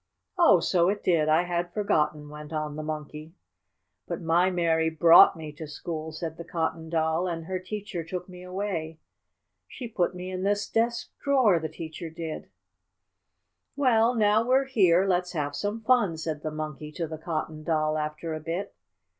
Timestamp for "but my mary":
4.07-4.89